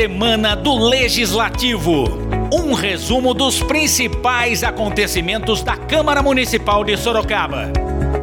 Semana 0.00 0.56
do 0.56 0.78
Legislativo. 0.78 2.04
Um 2.50 2.72
resumo 2.72 3.34
dos 3.34 3.62
principais 3.62 4.64
acontecimentos 4.64 5.62
da 5.62 5.76
Câmara 5.76 6.22
Municipal 6.22 6.82
de 6.82 6.96
Sorocaba. 6.96 7.70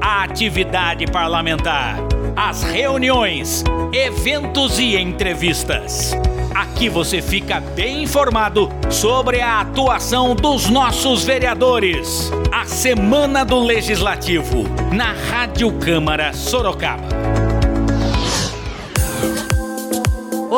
A 0.01 0.23
atividade 0.23 1.05
parlamentar, 1.05 1.97
as 2.35 2.63
reuniões, 2.63 3.63
eventos 3.93 4.79
e 4.79 4.97
entrevistas. 4.97 6.13
Aqui 6.55 6.89
você 6.89 7.21
fica 7.21 7.59
bem 7.59 8.01
informado 8.01 8.71
sobre 8.89 9.39
a 9.39 9.61
atuação 9.61 10.33
dos 10.33 10.67
nossos 10.71 11.25
vereadores. 11.25 12.31
A 12.51 12.65
Semana 12.65 13.45
do 13.45 13.59
Legislativo, 13.59 14.63
na 14.91 15.13
Rádio 15.29 15.71
Câmara 15.73 16.33
Sorocaba. 16.33 17.36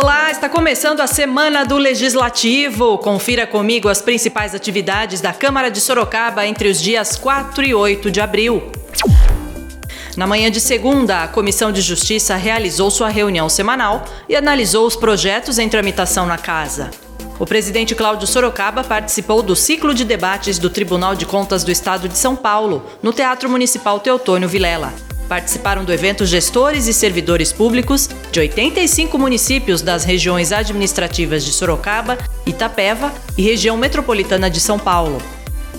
Olá, 0.02 0.32
está 0.32 0.48
começando 0.48 1.02
a 1.02 1.08
Semana 1.08 1.66
do 1.66 1.76
Legislativo. 1.76 2.98
Confira 3.00 3.46
comigo 3.46 3.90
as 3.90 4.02
principais 4.02 4.56
atividades 4.56 5.20
da 5.20 5.34
Câmara 5.34 5.70
de 5.70 5.82
Sorocaba 5.82 6.48
entre 6.48 6.70
os 6.70 6.82
dias 6.82 7.18
4 7.18 7.66
e 7.66 7.74
8 7.76 8.10
de 8.10 8.22
abril. 8.22 8.72
Na 10.16 10.26
manhã 10.26 10.50
de 10.50 10.62
segunda, 10.62 11.24
a 11.26 11.28
Comissão 11.28 11.70
de 11.70 11.82
Justiça 11.82 12.38
realizou 12.38 12.90
sua 12.90 13.10
reunião 13.10 13.50
semanal 13.50 14.06
e 14.30 14.38
analisou 14.38 14.88
os 14.88 14.96
projetos 14.96 15.60
em 15.60 15.68
tramitação 15.68 16.26
na 16.26 16.38
casa. 16.38 16.92
O 17.38 17.46
presidente 17.46 17.94
Cláudio 17.94 18.26
Sorocaba 18.26 18.86
participou 18.86 19.44
do 19.44 19.54
ciclo 19.54 19.94
de 19.94 20.06
debates 20.06 20.58
do 20.58 20.70
Tribunal 20.70 21.14
de 21.14 21.26
Contas 21.26 21.66
do 21.66 21.72
Estado 21.72 22.08
de 22.08 22.18
São 22.18 22.38
Paulo, 22.38 22.86
no 23.04 23.12
Teatro 23.12 23.50
Municipal 23.50 24.00
Teotônio 24.00 24.48
Vilela. 24.48 24.94
Participaram 25.30 25.86
do 25.86 25.94
evento 25.94 26.26
gestores 26.26 26.88
e 26.88 26.94
servidores 26.94 27.54
públicos 27.54 28.10
de 28.32 28.40
85 28.40 29.16
municípios 29.20 29.84
das 29.84 30.04
regiões 30.04 30.52
administrativas 30.52 31.46
de 31.46 31.52
Sorocaba, 31.52 32.18
Itapeva 32.48 33.14
e 33.38 33.44
região 33.44 33.78
metropolitana 33.78 34.50
de 34.50 34.60
São 34.60 34.80
Paulo. 34.80 35.22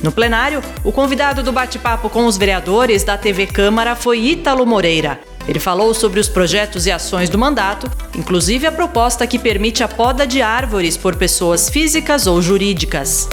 No 0.04 0.12
plenário, 0.12 0.62
o 0.84 0.92
convidado 0.92 1.42
do 1.42 1.50
bate-papo 1.50 2.08
com 2.08 2.26
os 2.26 2.36
vereadores 2.36 3.02
da 3.02 3.18
TV 3.18 3.48
Câmara 3.48 3.96
foi 3.96 4.20
Ítalo 4.20 4.64
Moreira. 4.64 5.18
Ele 5.48 5.58
falou 5.58 5.92
sobre 5.92 6.20
os 6.20 6.28
projetos 6.28 6.86
e 6.86 6.92
ações 6.92 7.28
do 7.28 7.36
mandato, 7.36 7.90
inclusive 8.16 8.68
a 8.68 8.72
proposta 8.72 9.26
que 9.26 9.38
permite 9.38 9.82
a 9.82 9.88
poda 9.88 10.24
de 10.24 10.40
árvores 10.40 10.96
por 10.96 11.16
pessoas 11.16 11.68
físicas 11.68 12.28
ou 12.28 12.40
jurídicas 12.40 13.28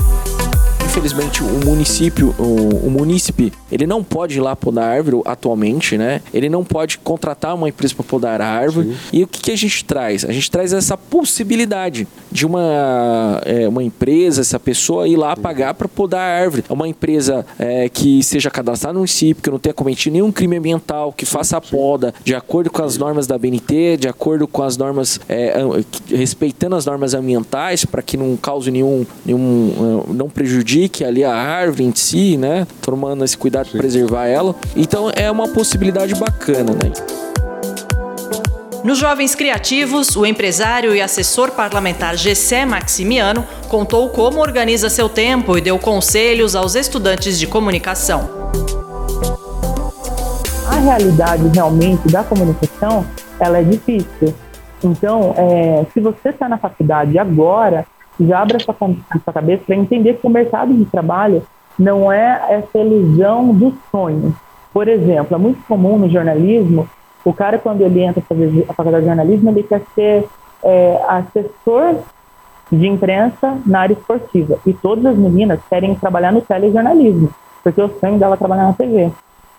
infelizmente 0.87 1.43
o 1.43 1.65
município, 1.65 2.33
o, 2.39 2.87
o 2.87 2.89
munícipe, 2.89 3.51
ele 3.69 3.85
não 3.85 4.01
pode 4.01 4.37
ir 4.37 4.41
lá 4.41 4.55
podar 4.55 4.85
árvore 4.85 5.21
atualmente, 5.25 5.97
né? 5.97 6.21
Ele 6.33 6.47
não 6.47 6.63
pode 6.63 6.97
contratar 6.97 7.53
uma 7.55 7.67
empresa 7.67 7.93
para 7.93 8.05
podar 8.05 8.41
a 8.41 8.47
árvore. 8.47 8.93
Sim. 8.93 8.97
E 9.11 9.23
o 9.23 9.27
que, 9.27 9.41
que, 9.41 9.51
a 9.51 9.55
gente 9.55 9.83
traz? 9.83 10.23
A 10.23 10.31
gente 10.31 10.49
traz 10.49 10.71
essa 10.71 10.95
possibilidade 10.95 12.07
de 12.31 12.45
uma, 12.45 13.41
é, 13.45 13.67
uma 13.67 13.83
empresa, 13.83 14.41
essa 14.41 14.59
pessoa 14.59 15.07
ir 15.07 15.17
lá 15.17 15.35
pagar 15.35 15.73
para 15.73 15.89
podar 15.89 16.21
a 16.21 16.41
árvore. 16.41 16.63
É 16.69 16.73
uma 16.73 16.87
empresa 16.87 17.45
é, 17.59 17.89
que 17.89 18.23
seja 18.23 18.49
cadastrada 18.49 18.93
no 18.93 18.99
município, 18.99 19.43
que 19.43 19.49
não 19.49 19.59
tenha 19.59 19.73
cometido 19.73 20.13
nenhum 20.13 20.31
crime 20.31 20.57
ambiental, 20.57 21.11
que 21.11 21.25
faça 21.25 21.57
a 21.57 21.61
poda 21.61 22.13
de 22.23 22.33
acordo 22.33 22.71
com 22.71 22.81
as 22.81 22.97
normas 22.97 23.27
da 23.27 23.37
BNT, 23.37 23.97
de 23.97 24.07
acordo 24.07 24.47
com 24.47 24.63
as 24.63 24.77
normas, 24.77 25.19
é, 25.27 25.53
respeitando 26.09 26.77
as 26.77 26.85
normas 26.85 27.13
ambientais, 27.13 27.83
para 27.83 28.01
que 28.01 28.15
não 28.15 28.37
cause 28.37 28.71
nenhum, 28.71 29.05
nenhum 29.25 30.05
não 30.13 30.29
prejudique 30.29 30.76
que 30.87 31.03
ali 31.03 31.23
a 31.23 31.33
árvore 31.33 31.85
em 31.85 31.95
si, 31.95 32.35
né? 32.35 32.67
Tomando 32.81 33.23
esse 33.23 33.37
cuidado 33.37 33.67
de 33.67 33.77
preservar 33.77 34.27
ela. 34.27 34.53
Então 34.75 35.09
é 35.15 35.31
uma 35.31 35.47
possibilidade 35.47 36.13
bacana, 36.15 36.73
né? 36.73 36.91
Nos 38.83 38.99
Jovens 38.99 39.35
Criativos, 39.35 40.15
o 40.15 40.25
empresário 40.25 40.95
e 40.95 41.01
assessor 41.01 41.51
parlamentar 41.51 42.15
Gessé 42.15 42.65
Maximiano 42.65 43.45
contou 43.67 44.09
como 44.09 44.39
organiza 44.39 44.89
seu 44.89 45.09
tempo 45.09 45.57
e 45.57 45.61
deu 45.61 45.77
conselhos 45.79 46.55
aos 46.55 46.75
estudantes 46.75 47.39
de 47.39 47.47
comunicação. 47.47 48.29
A 50.69 50.75
realidade 50.75 51.43
realmente 51.53 52.07
da 52.09 52.23
comunicação, 52.23 53.05
ela 53.39 53.57
é 53.57 53.63
difícil. 53.63 54.33
Então, 54.83 55.33
é, 55.35 55.85
se 55.93 55.99
você 55.99 56.29
está 56.29 56.47
na 56.47 56.57
faculdade 56.57 57.17
agora, 57.17 57.85
já 58.25 58.39
abra 58.39 58.59
sua, 58.59 58.75
sua 58.75 59.33
cabeça 59.33 59.63
para 59.65 59.75
entender 59.75 60.15
que 60.15 60.25
o 60.25 60.29
mercado 60.29 60.73
de 60.73 60.85
trabalho 60.85 61.43
não 61.77 62.11
é 62.11 62.41
essa 62.49 62.79
ilusão 62.79 63.53
dos 63.53 63.73
sonhos. 63.91 64.33
Por 64.73 64.87
exemplo, 64.87 65.35
é 65.35 65.39
muito 65.39 65.63
comum 65.67 65.97
no 65.97 66.09
jornalismo, 66.09 66.87
o 67.23 67.33
cara 67.33 67.57
quando 67.57 67.81
ele 67.81 68.01
entra 68.01 68.21
para 68.21 68.37
fazer 68.37 68.65
a 68.69 68.73
faculdade 68.73 69.03
de 69.03 69.09
jornalismo, 69.09 69.49
ele 69.49 69.63
quer 69.63 69.81
ser 69.93 70.25
é, 70.63 71.01
assessor 71.07 71.95
de 72.71 72.87
imprensa 72.87 73.57
na 73.65 73.81
área 73.81 73.93
esportiva. 73.93 74.57
E 74.65 74.73
todas 74.73 75.05
as 75.05 75.17
meninas 75.17 75.59
querem 75.69 75.93
trabalhar 75.95 76.31
no 76.31 76.41
telejornalismo, 76.41 77.29
porque 77.63 77.81
o 77.81 77.89
sonho 77.99 78.17
dela 78.17 78.35
é 78.35 78.37
trabalhar 78.37 78.63
na 78.63 78.73
TV. 78.73 79.11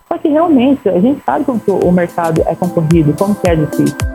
Só 0.09 0.17
que 0.17 0.29
realmente, 0.29 0.89
a 0.89 0.99
gente 0.99 1.23
sabe 1.25 1.45
como 1.45 1.61
o 1.85 1.93
mercado 1.93 2.43
é 2.47 2.55
concorrido, 2.55 3.13
como 3.13 3.35
que 3.35 3.49
é 3.49 3.57
difícil. 3.57 4.08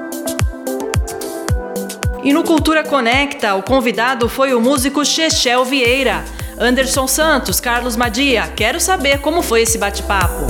E 2.23 2.31
no 2.31 2.41
Cultura 2.41 2.85
Conecta, 2.85 3.53
o 3.53 3.61
convidado 3.61 4.29
foi 4.29 4.53
o 4.53 4.61
músico 4.61 5.03
Chechel 5.03 5.65
Vieira. 5.65 6.23
Anderson 6.57 7.05
Santos, 7.05 7.59
Carlos 7.59 7.97
Madia, 7.97 8.47
quero 8.55 8.79
saber 8.79 9.19
como 9.19 9.41
foi 9.41 9.63
esse 9.63 9.77
bate-papo. 9.77 10.45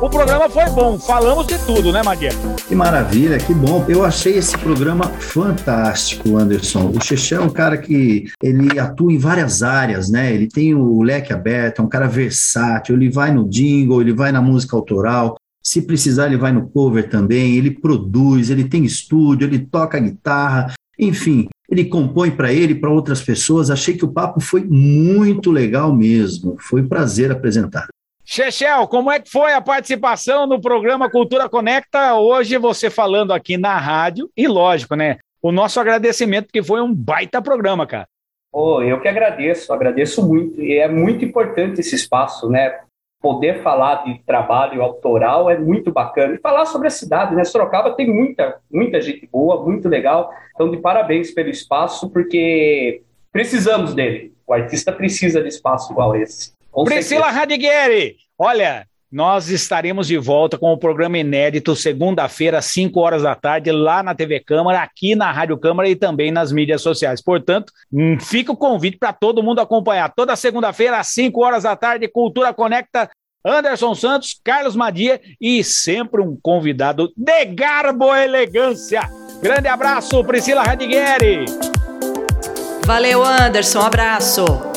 O 0.00 0.10
programa 0.10 0.50
foi 0.50 0.68
bom, 0.70 0.98
falamos 0.98 1.46
de 1.46 1.56
tudo, 1.64 1.92
né, 1.92 2.02
Madia? 2.02 2.30
Que 2.66 2.74
maravilha, 2.74 3.38
que 3.38 3.54
bom. 3.54 3.84
Eu 3.88 4.04
achei 4.04 4.36
esse 4.36 4.58
programa 4.58 5.04
fantástico, 5.20 6.36
Anderson. 6.36 6.90
O 6.92 7.00
Chechel 7.00 7.40
é 7.40 7.44
um 7.44 7.50
cara 7.50 7.78
que 7.78 8.24
ele 8.42 8.80
atua 8.80 9.12
em 9.12 9.18
várias 9.18 9.62
áreas, 9.62 10.10
né? 10.10 10.34
Ele 10.34 10.48
tem 10.48 10.74
o 10.74 11.02
leque 11.02 11.32
aberto, 11.32 11.80
é 11.80 11.84
um 11.84 11.88
cara 11.88 12.08
versátil, 12.08 12.96
ele 12.96 13.08
vai 13.08 13.32
no 13.32 13.48
jingle, 13.48 14.00
ele 14.00 14.12
vai 14.12 14.32
na 14.32 14.42
música 14.42 14.76
autoral, 14.76 15.36
se 15.64 15.82
precisar, 15.82 16.26
ele 16.26 16.36
vai 16.36 16.52
no 16.52 16.68
cover 16.68 17.08
também. 17.08 17.56
Ele 17.56 17.70
produz, 17.70 18.50
ele 18.50 18.68
tem 18.68 18.84
estúdio, 18.84 19.46
ele 19.46 19.58
toca 19.58 19.98
guitarra, 19.98 20.74
enfim, 20.98 21.48
ele 21.68 21.86
compõe 21.86 22.30
para 22.30 22.52
ele 22.52 22.72
e 22.72 22.78
para 22.78 22.90
outras 22.90 23.22
pessoas. 23.22 23.70
Achei 23.70 23.96
que 23.96 24.04
o 24.04 24.12
papo 24.12 24.40
foi 24.40 24.62
muito 24.62 25.50
legal 25.50 25.94
mesmo. 25.94 26.56
Foi 26.60 26.82
um 26.82 26.88
prazer 26.88 27.32
apresentar. 27.32 27.86
Chechel, 28.26 28.86
como 28.88 29.10
é 29.10 29.20
que 29.20 29.30
foi 29.30 29.52
a 29.52 29.60
participação 29.60 30.46
no 30.46 30.60
programa 30.60 31.10
Cultura 31.10 31.48
Conecta? 31.48 32.14
Hoje 32.14 32.56
você 32.56 32.88
falando 32.88 33.32
aqui 33.32 33.58
na 33.58 33.76
rádio 33.76 34.30
e 34.36 34.46
lógico, 34.48 34.94
né? 34.94 35.18
O 35.42 35.52
nosso 35.52 35.78
agradecimento 35.78 36.48
que 36.50 36.62
foi 36.62 36.80
um 36.80 36.94
baita 36.94 37.42
programa, 37.42 37.86
cara. 37.86 38.06
Oh, 38.50 38.80
eu 38.80 39.00
que 39.00 39.08
agradeço, 39.08 39.72
agradeço 39.72 40.26
muito. 40.26 40.60
E 40.60 40.78
é 40.78 40.88
muito 40.88 41.24
importante 41.24 41.80
esse 41.80 41.94
espaço, 41.94 42.48
né? 42.48 42.78
Poder 43.24 43.62
falar 43.62 44.04
de 44.04 44.18
trabalho 44.26 44.82
autoral 44.82 45.48
é 45.48 45.56
muito 45.56 45.90
bacana. 45.90 46.34
E 46.34 46.38
falar 46.38 46.66
sobre 46.66 46.88
a 46.88 46.90
cidade, 46.90 47.34
né? 47.34 47.42
Sorocaba 47.42 47.96
tem 47.96 48.06
muita, 48.06 48.60
muita 48.70 49.00
gente 49.00 49.26
boa, 49.26 49.64
muito 49.64 49.88
legal. 49.88 50.30
Então, 50.54 50.70
de 50.70 50.76
parabéns 50.76 51.30
pelo 51.30 51.48
espaço, 51.48 52.10
porque 52.10 53.00
precisamos 53.32 53.94
dele. 53.94 54.34
O 54.46 54.52
artista 54.52 54.92
precisa 54.92 55.40
de 55.40 55.48
espaço 55.48 55.90
igual 55.90 56.14
esse. 56.14 56.52
Priscila 56.84 57.30
Radigueri, 57.30 58.16
olha, 58.38 58.86
nós 59.14 59.48
estaremos 59.48 60.08
de 60.08 60.18
volta 60.18 60.58
com 60.58 60.72
o 60.72 60.76
programa 60.76 61.16
inédito 61.16 61.76
segunda-feira, 61.76 62.58
às 62.58 62.64
5 62.64 62.98
horas 62.98 63.22
da 63.22 63.32
tarde, 63.36 63.70
lá 63.70 64.02
na 64.02 64.12
TV 64.12 64.40
Câmara, 64.40 64.82
aqui 64.82 65.14
na 65.14 65.30
Rádio 65.30 65.56
Câmara 65.56 65.88
e 65.88 65.94
também 65.94 66.32
nas 66.32 66.50
mídias 66.50 66.82
sociais. 66.82 67.22
Portanto, 67.22 67.72
hum, 67.92 68.18
fica 68.18 68.50
o 68.50 68.56
convite 68.56 68.98
para 68.98 69.12
todo 69.12 69.40
mundo 69.40 69.60
acompanhar. 69.60 70.12
Toda 70.12 70.34
segunda-feira, 70.34 70.98
às 70.98 71.06
5 71.08 71.40
horas 71.44 71.62
da 71.62 71.76
tarde, 71.76 72.08
Cultura 72.08 72.52
Conecta, 72.52 73.08
Anderson 73.46 73.94
Santos, 73.94 74.40
Carlos 74.42 74.74
Madia 74.74 75.20
e 75.40 75.62
sempre 75.62 76.20
um 76.20 76.36
convidado 76.42 77.12
de 77.16 77.44
garbo 77.44 78.12
elegância. 78.12 79.02
Grande 79.40 79.68
abraço, 79.68 80.24
Priscila 80.24 80.64
Radigueri. 80.64 81.44
Valeu, 82.84 83.22
Anderson. 83.22 83.80
Abraço. 83.80 84.73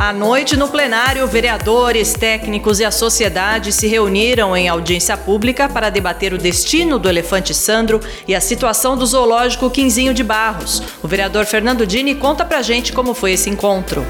À 0.00 0.14
noite, 0.14 0.56
no 0.56 0.66
plenário, 0.66 1.26
vereadores, 1.26 2.14
técnicos 2.14 2.80
e 2.80 2.86
a 2.86 2.90
sociedade 2.90 3.70
se 3.70 3.86
reuniram 3.86 4.56
em 4.56 4.66
audiência 4.66 5.14
pública 5.14 5.68
para 5.68 5.90
debater 5.90 6.32
o 6.32 6.38
destino 6.38 6.98
do 6.98 7.06
elefante 7.06 7.52
Sandro 7.52 8.00
e 8.26 8.34
a 8.34 8.40
situação 8.40 8.96
do 8.96 9.04
zoológico 9.04 9.68
Quinzinho 9.68 10.14
de 10.14 10.24
Barros. 10.24 10.82
O 11.02 11.06
vereador 11.06 11.44
Fernando 11.44 11.86
Dini 11.86 12.14
conta 12.14 12.46
pra 12.46 12.62
gente 12.62 12.94
como 12.94 13.12
foi 13.12 13.32
esse 13.32 13.50
encontro 13.50 14.02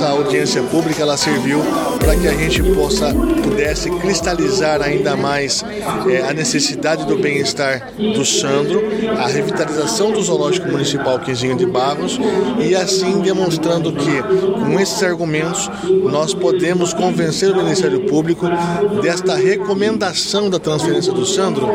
essa 0.00 0.08
audiência 0.08 0.62
pública 0.62 1.02
ela 1.02 1.14
serviu 1.14 1.60
para 1.98 2.16
que 2.16 2.26
a 2.26 2.32
gente 2.32 2.62
possa 2.62 3.12
pudesse 3.42 3.90
cristalizar 3.90 4.80
ainda 4.80 5.14
mais 5.14 5.62
é, 6.08 6.22
a 6.22 6.32
necessidade 6.32 7.04
do 7.04 7.18
bem-estar 7.18 7.92
do 7.98 8.24
Sandro, 8.24 8.82
a 9.18 9.26
revitalização 9.26 10.10
do 10.10 10.22
Zoológico 10.22 10.68
Municipal 10.68 11.18
Quinzinho 11.18 11.54
de 11.54 11.66
Barros 11.66 12.18
e 12.66 12.74
assim 12.74 13.20
demonstrando 13.20 13.92
que 13.92 14.22
com 14.64 14.80
esses 14.80 15.02
argumentos 15.02 15.70
nós 16.10 16.32
podemos 16.32 16.94
convencer 16.94 17.50
o 17.50 17.56
Ministério 17.56 18.00
Público 18.06 18.46
desta 19.02 19.36
recomendação 19.36 20.48
da 20.48 20.58
transferência 20.58 21.12
do 21.12 21.26
Sandro 21.26 21.68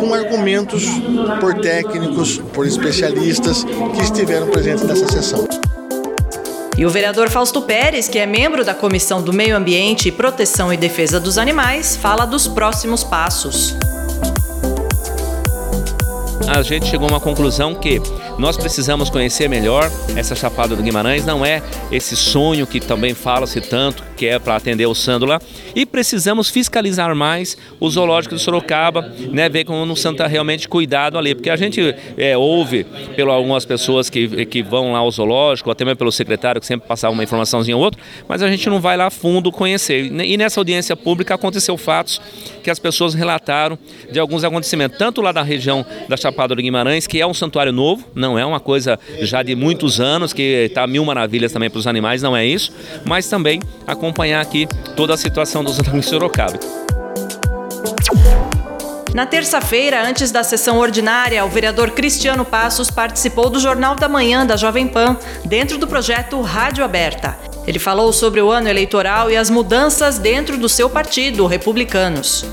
com 0.00 0.14
argumentos 0.14 0.86
por 1.38 1.52
técnicos, 1.60 2.38
por 2.54 2.66
especialistas 2.66 3.62
que 3.94 4.02
estiveram 4.02 4.46
presentes 4.46 4.84
nessa 4.84 5.06
sessão. 5.08 5.46
E 6.78 6.86
o 6.86 6.90
vereador 6.90 7.28
Fausto 7.28 7.60
Pérez, 7.60 8.06
que 8.06 8.20
é 8.20 8.24
membro 8.24 8.64
da 8.64 8.72
Comissão 8.72 9.20
do 9.20 9.32
Meio 9.32 9.56
Ambiente, 9.56 10.12
Proteção 10.12 10.72
e 10.72 10.76
Defesa 10.76 11.18
dos 11.18 11.36
Animais, 11.36 11.96
fala 11.96 12.24
dos 12.24 12.46
próximos 12.46 13.02
passos. 13.02 13.76
A 16.46 16.62
gente 16.62 16.86
chegou 16.86 17.08
a 17.08 17.12
uma 17.12 17.20
conclusão 17.20 17.74
que 17.74 18.00
nós 18.38 18.56
precisamos 18.56 19.10
conhecer 19.10 19.48
melhor 19.48 19.90
essa 20.16 20.34
Chapada 20.34 20.74
do 20.76 20.82
Guimarães, 20.82 21.26
não 21.26 21.44
é 21.44 21.62
esse 21.90 22.16
sonho 22.16 22.66
que 22.66 22.80
também 22.80 23.12
fala-se 23.12 23.60
tanto, 23.60 24.02
que 24.16 24.26
é 24.26 24.38
para 24.38 24.56
atender 24.56 24.86
o 24.86 24.94
Sândula, 24.94 25.40
e 25.74 25.84
precisamos 25.84 26.48
fiscalizar 26.48 27.14
mais 27.14 27.56
o 27.78 27.90
zoológico 27.90 28.34
de 28.34 28.40
Sorocaba, 28.40 29.12
né, 29.30 29.48
ver 29.48 29.64
como 29.64 29.92
o 29.92 29.96
Santa 29.96 30.24
está 30.24 30.26
realmente 30.26 30.68
cuidado 30.68 31.18
ali, 31.18 31.34
porque 31.34 31.50
a 31.50 31.56
gente 31.56 31.94
é, 32.16 32.36
ouve 32.36 32.84
pelas 33.14 33.34
algumas 33.34 33.64
pessoas 33.64 34.08
que, 34.08 34.46
que 34.46 34.62
vão 34.62 34.92
lá 34.92 35.00
ao 35.00 35.10
zoológico, 35.10 35.70
até 35.70 35.84
mesmo 35.84 35.98
pelo 35.98 36.12
secretário 36.12 36.60
que 36.60 36.66
sempre 36.66 36.88
passava 36.88 37.12
uma 37.12 37.22
informaçãozinha 37.22 37.76
ou 37.76 37.82
outra, 37.82 38.00
mas 38.26 38.42
a 38.42 38.48
gente 38.48 38.68
não 38.70 38.80
vai 38.80 38.96
lá 38.96 39.06
a 39.06 39.10
fundo 39.10 39.52
conhecer. 39.52 40.06
E 40.06 40.36
nessa 40.36 40.60
audiência 40.60 40.96
pública 40.96 41.34
aconteceu 41.34 41.76
fatos 41.76 42.20
que 42.62 42.70
as 42.70 42.78
pessoas 42.78 43.14
relataram 43.14 43.78
de 44.10 44.18
alguns 44.18 44.44
acontecimentos, 44.44 44.98
tanto 44.98 45.20
lá 45.20 45.32
da 45.32 45.42
região 45.42 45.84
da 46.08 46.16
Chapada 46.16 46.27
do 46.54 46.62
Guimarães, 46.62 47.06
que 47.06 47.20
é 47.20 47.26
um 47.26 47.34
santuário 47.34 47.72
novo, 47.72 48.04
não 48.14 48.28
não 48.28 48.38
é 48.38 48.44
uma 48.44 48.60
coisa 48.60 48.98
já 49.22 49.42
de 49.42 49.56
muitos 49.56 50.00
anos 50.00 50.34
que 50.34 50.66
está 50.66 50.86
mil 50.86 51.04
maravilhas 51.04 51.50
também 51.50 51.70
para 51.70 51.78
os 51.78 51.86
animais, 51.86 52.22
não 52.22 52.36
é 52.36 52.44
isso, 52.44 52.72
mas 53.06 53.26
também 53.26 53.60
acompanhar 53.86 54.42
aqui 54.42 54.68
toda 54.94 55.14
a 55.14 55.16
situação 55.16 55.64
dos 55.64 55.78
animais 55.80 56.04
de 56.04 56.10
Sorocaba. 56.10 56.58
Na 59.14 59.24
terça-feira, 59.24 60.06
antes 60.06 60.30
da 60.30 60.44
sessão 60.44 60.78
ordinária, 60.78 61.42
o 61.44 61.48
vereador 61.48 61.90
Cristiano 61.92 62.44
Passos 62.44 62.90
participou 62.90 63.48
do 63.48 63.58
Jornal 63.58 63.96
da 63.96 64.08
Manhã 64.08 64.46
da 64.46 64.54
Jovem 64.54 64.86
Pan, 64.86 65.16
dentro 65.46 65.78
do 65.78 65.86
projeto 65.86 66.40
Rádio 66.42 66.84
Aberta. 66.84 67.36
Ele 67.66 67.78
falou 67.78 68.12
sobre 68.12 68.40
o 68.40 68.50
ano 68.50 68.68
eleitoral 68.68 69.30
e 69.30 69.36
as 69.36 69.48
mudanças 69.48 70.18
dentro 70.18 70.58
do 70.58 70.68
seu 70.68 70.90
partido, 70.90 71.46
Republicanos. 71.46 72.44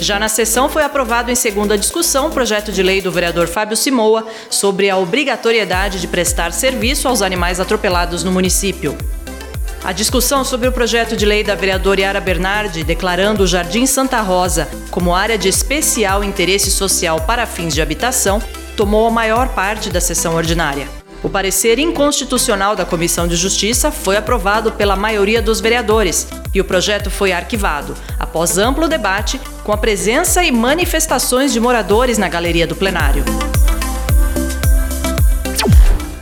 Já 0.00 0.18
na 0.18 0.30
sessão 0.30 0.66
foi 0.70 0.82
aprovado 0.82 1.30
em 1.30 1.34
segunda 1.34 1.76
discussão 1.76 2.28
o 2.28 2.30
projeto 2.30 2.72
de 2.72 2.82
lei 2.82 3.02
do 3.02 3.12
vereador 3.12 3.46
Fábio 3.46 3.76
Simoa 3.76 4.26
sobre 4.48 4.88
a 4.88 4.96
obrigatoriedade 4.96 6.00
de 6.00 6.08
prestar 6.08 6.54
serviço 6.54 7.06
aos 7.06 7.20
animais 7.20 7.60
atropelados 7.60 8.24
no 8.24 8.32
município. 8.32 8.96
A 9.84 9.92
discussão 9.92 10.42
sobre 10.42 10.68
o 10.68 10.72
projeto 10.72 11.14
de 11.14 11.26
lei 11.26 11.44
da 11.44 11.54
vereadora 11.54 12.00
Yara 12.00 12.20
Bernardi, 12.20 12.82
declarando 12.82 13.42
o 13.42 13.46
Jardim 13.46 13.84
Santa 13.84 14.22
Rosa 14.22 14.68
como 14.90 15.14
área 15.14 15.36
de 15.36 15.48
especial 15.48 16.24
interesse 16.24 16.70
social 16.70 17.20
para 17.20 17.44
fins 17.44 17.74
de 17.74 17.82
habitação, 17.82 18.42
tomou 18.78 19.06
a 19.06 19.10
maior 19.10 19.48
parte 19.48 19.90
da 19.90 20.00
sessão 20.00 20.34
ordinária. 20.34 20.88
O 21.22 21.28
parecer 21.28 21.78
inconstitucional 21.78 22.74
da 22.74 22.86
Comissão 22.86 23.28
de 23.28 23.36
Justiça 23.36 23.90
foi 23.90 24.16
aprovado 24.16 24.72
pela 24.72 24.96
maioria 24.96 25.42
dos 25.42 25.60
vereadores 25.60 26.26
e 26.54 26.60
o 26.62 26.64
projeto 26.64 27.10
foi 27.10 27.30
arquivado, 27.30 27.94
após 28.18 28.56
amplo 28.56 28.88
debate, 28.88 29.38
com 29.70 29.74
a 29.74 29.78
presença 29.78 30.42
e 30.42 30.50
manifestações 30.50 31.52
de 31.52 31.60
moradores 31.60 32.18
na 32.18 32.28
galeria 32.28 32.66
do 32.66 32.74
plenário. 32.74 33.24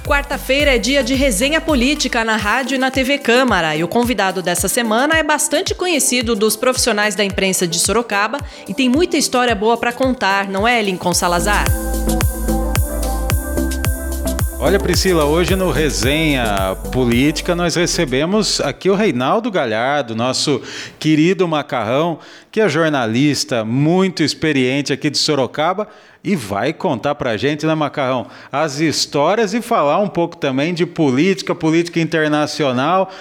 Quarta-feira 0.04 0.74
é 0.74 0.78
dia 0.78 1.02
de 1.02 1.14
resenha 1.14 1.58
política 1.58 2.22
na 2.26 2.36
rádio 2.36 2.74
e 2.74 2.78
na 2.78 2.90
TV 2.90 3.16
Câmara, 3.16 3.74
e 3.74 3.82
o 3.82 3.88
convidado 3.88 4.42
dessa 4.42 4.68
semana 4.68 5.16
é 5.16 5.22
bastante 5.22 5.74
conhecido 5.74 6.36
dos 6.36 6.56
profissionais 6.56 7.14
da 7.14 7.24
imprensa 7.24 7.66
de 7.66 7.78
Sorocaba 7.78 8.38
e 8.68 8.74
tem 8.74 8.86
muita 8.86 9.16
história 9.16 9.54
boa 9.54 9.78
para 9.78 9.94
contar, 9.94 10.46
não 10.46 10.68
é, 10.68 10.82
Lincoln 10.82 11.14
Salazar? 11.14 11.64
Olha, 14.60 14.76
Priscila, 14.76 15.24
hoje 15.24 15.54
no 15.54 15.70
Resenha 15.70 16.76
Política 16.92 17.54
nós 17.54 17.76
recebemos 17.76 18.60
aqui 18.60 18.90
o 18.90 18.94
Reinaldo 18.96 19.52
Galhardo, 19.52 20.16
nosso 20.16 20.60
querido 20.98 21.46
macarrão, 21.46 22.18
que 22.50 22.60
é 22.60 22.68
jornalista 22.68 23.64
muito 23.64 24.20
experiente 24.20 24.92
aqui 24.92 25.10
de 25.10 25.16
Sorocaba 25.16 25.86
e 26.24 26.34
vai 26.34 26.72
contar 26.72 27.14
pra 27.14 27.36
gente, 27.36 27.64
né, 27.66 27.74
Macarrão, 27.76 28.26
as 28.50 28.80
histórias 28.80 29.54
e 29.54 29.62
falar 29.62 30.00
um 30.00 30.08
pouco 30.08 30.36
também 30.36 30.74
de 30.74 30.84
política, 30.84 31.54
política 31.54 32.00
internacional. 32.00 33.12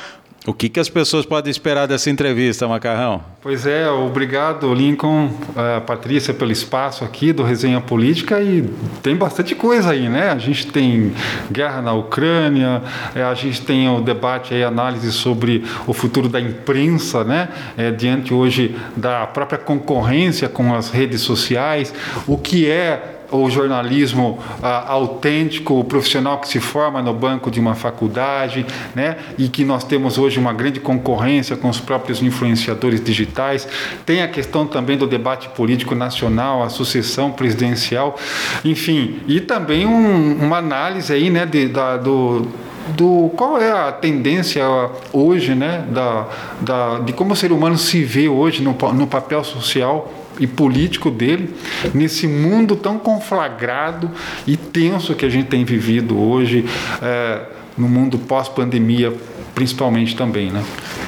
O 0.48 0.54
que, 0.54 0.70
que 0.70 0.80
as 0.80 0.88
pessoas 0.88 1.26
podem 1.26 1.52
esperar 1.52 1.88
dessa 1.88 2.10
entrevista, 2.10 2.66
Macarrão? 2.70 3.22
Pois 3.42 3.68
é, 3.68 3.90
obrigado, 3.90 4.74
Lincoln, 4.74 5.26
uh, 5.26 5.82
Patrícia, 5.86 6.34
pelo 6.34 6.54
espaço 6.54 7.04
aqui 7.04 7.34
do 7.34 7.44
Resenha 7.44 7.82
Política 7.82 8.42
e 8.42 8.64
tem 9.04 9.14
bastante 9.14 9.54
coisa 9.54 9.92
aí, 9.92 10.08
né? 10.08 10.30
A 10.32 10.38
gente 10.38 10.68
tem 10.68 11.12
guerra 11.52 11.82
na 11.82 11.92
Ucrânia, 11.92 12.82
é, 13.14 13.24
a 13.24 13.34
gente 13.34 13.62
tem 13.64 13.90
o 13.90 14.00
debate 14.00 14.54
e 14.54 14.64
análise 14.64 15.12
sobre 15.12 15.66
o 15.86 15.92
futuro 15.92 16.30
da 16.30 16.40
imprensa, 16.40 17.26
né? 17.26 17.50
É, 17.78 17.92
diante 17.92 18.34
hoje 18.34 18.74
da 18.96 19.28
própria 19.28 19.60
concorrência 19.60 20.48
com 20.48 20.74
as 20.74 20.90
redes 20.90 21.20
sociais, 21.20 21.94
o 22.26 22.38
que 22.38 22.72
é 22.72 23.17
o 23.32 23.50
jornalismo 23.50 24.40
ah, 24.62 24.92
autêntico, 24.92 25.80
o 25.80 25.84
profissional 25.84 26.40
que 26.40 26.48
se 26.48 26.60
forma 26.60 27.02
no 27.02 27.14
banco 27.14 27.52
de 27.52 27.60
uma 27.60 27.76
faculdade, 27.76 28.66
né? 28.96 29.18
E 29.38 29.48
que 29.50 29.64
nós 29.64 29.84
temos 29.84 30.18
hoje 30.18 30.40
uma 30.40 30.54
grande 30.54 30.80
concorrência 30.80 31.56
com 31.56 31.70
os 31.70 31.80
próprios 31.80 32.22
influenciadores 32.22 33.04
digitais. 33.04 33.68
Tem 34.06 34.22
a 34.22 34.28
questão 34.28 34.66
também 34.66 34.98
do 34.98 35.08
debate 35.08 35.50
político 35.50 35.96
nacional, 35.96 36.64
a 36.64 36.70
sucessão 36.70 37.32
presidencial, 37.32 38.18
enfim, 38.64 39.20
e 39.28 39.42
também 39.42 39.86
um, 39.86 40.38
uma 40.42 40.58
análise 40.58 41.12
aí, 41.12 41.30
né, 41.30 41.46
de, 41.46 41.68
da, 41.68 41.98
do 41.98 42.48
do 42.96 43.30
qual 43.36 43.60
é 43.62 43.70
a 43.70 43.92
tendência 43.92 44.64
hoje, 45.12 45.54
né, 45.54 45.86
da, 45.90 46.26
da, 46.62 47.00
de 47.00 47.12
como 47.12 47.34
o 47.34 47.36
ser 47.36 47.52
humano 47.52 47.78
se 47.78 48.02
vê 48.02 48.30
hoje 48.30 48.64
no, 48.64 48.78
no 48.94 49.06
papel 49.06 49.44
social 49.44 50.10
e 50.40 50.48
político 50.48 51.10
dele 51.10 51.54
nesse 51.94 52.28
mundo 52.28 52.76
tão 52.76 52.98
conflagrado 52.98 54.12
e 54.46 54.56
tenso 54.56 55.16
que 55.16 55.26
a 55.26 55.30
gente 55.30 55.48
tem 55.48 55.64
vivido 55.66 56.20
hoje 56.20 56.66
é, 57.02 57.42
no 57.78 57.88
mundo 57.88 58.18
pós-pandemia, 58.18 59.14
principalmente 59.54 60.16
também, 60.16 60.52
né? 60.52 60.64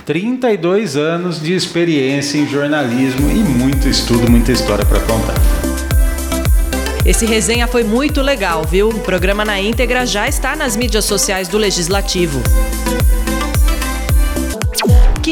32 0.05 0.95
anos 0.95 1.41
de 1.41 1.53
experiência 1.53 2.37
em 2.37 2.47
jornalismo 2.47 3.29
e 3.29 3.35
muito 3.35 3.87
estudo, 3.87 4.29
muita 4.29 4.51
história 4.51 4.85
para 4.85 4.99
contar. 5.01 5.35
Esse 7.05 7.25
resenha 7.25 7.65
foi 7.65 7.83
muito 7.83 8.21
legal, 8.21 8.63
viu? 8.63 8.89
O 8.89 8.99
programa 8.99 9.43
na 9.43 9.59
íntegra 9.59 10.05
já 10.05 10.27
está 10.27 10.55
nas 10.55 10.75
mídias 10.75 11.05
sociais 11.05 11.47
do 11.47 11.57
Legislativo. 11.57 12.39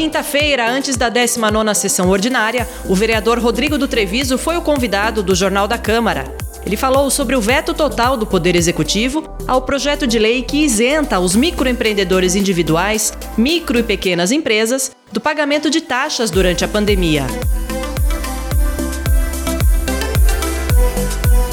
Quinta-feira, 0.00 0.70
antes 0.70 0.96
da 0.96 1.10
19ª 1.10 1.74
sessão 1.74 2.08
ordinária, 2.08 2.68
o 2.88 2.94
vereador 2.94 3.40
Rodrigo 3.40 3.76
do 3.76 3.88
Treviso 3.88 4.38
foi 4.38 4.56
o 4.56 4.62
convidado 4.62 5.24
do 5.24 5.34
Jornal 5.34 5.66
da 5.66 5.76
Câmara. 5.76 6.32
Ele 6.64 6.76
falou 6.76 7.10
sobre 7.10 7.34
o 7.34 7.40
veto 7.40 7.74
total 7.74 8.16
do 8.16 8.24
Poder 8.24 8.54
Executivo 8.54 9.24
ao 9.44 9.62
projeto 9.62 10.06
de 10.06 10.16
lei 10.16 10.44
que 10.44 10.58
isenta 10.58 11.18
os 11.18 11.34
microempreendedores 11.34 12.36
individuais, 12.36 13.12
micro 13.36 13.76
e 13.76 13.82
pequenas 13.82 14.30
empresas, 14.30 14.92
do 15.10 15.20
pagamento 15.20 15.68
de 15.68 15.80
taxas 15.80 16.30
durante 16.30 16.64
a 16.64 16.68
pandemia. 16.68 17.26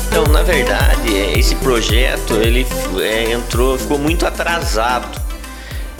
Então, 0.07 0.23
na 0.31 0.43
verdade, 0.43 1.15
esse 1.35 1.55
projeto 1.55 2.35
ele 2.35 2.63
é, 3.01 3.31
entrou, 3.31 3.75
ficou 3.75 3.97
muito 3.97 4.23
atrasado 4.23 5.24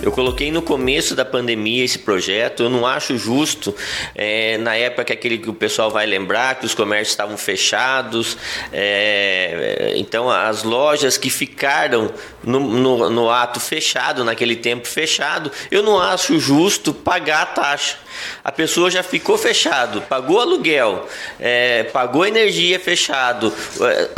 eu 0.02 0.12
coloquei 0.12 0.50
no 0.50 0.62
começo 0.62 1.14
da 1.14 1.24
pandemia 1.24 1.84
esse 1.84 1.98
projeto. 1.98 2.64
Eu 2.64 2.70
não 2.70 2.86
acho 2.86 3.16
justo, 3.16 3.74
é, 4.14 4.58
na 4.58 4.76
época 4.76 5.04
que 5.04 5.12
aquele 5.12 5.38
que 5.38 5.48
o 5.48 5.54
pessoal 5.54 5.90
vai 5.90 6.06
lembrar 6.06 6.58
que 6.58 6.66
os 6.66 6.74
comércios 6.74 7.10
estavam 7.10 7.36
fechados. 7.36 8.36
É, 8.72 9.94
então, 9.96 10.30
as 10.30 10.62
lojas 10.62 11.16
que 11.16 11.30
ficaram 11.30 12.12
no, 12.46 12.60
no, 12.60 13.10
no, 13.10 13.28
ato 13.28 13.58
fechado, 13.58 14.24
naquele 14.24 14.54
tempo 14.54 14.86
fechado, 14.86 15.50
eu 15.70 15.82
não 15.82 16.00
acho 16.00 16.38
justo 16.38 16.94
pagar 16.94 17.42
a 17.42 17.46
taxa. 17.46 17.98
A 18.42 18.52
pessoa 18.52 18.90
já 18.90 19.02
ficou 19.02 19.36
fechado, 19.36 20.00
pagou 20.02 20.40
aluguel, 20.40 21.06
é, 21.40 21.82
pagou 21.82 22.24
energia 22.24 22.78
fechado, 22.78 23.52
é, 23.80 24.08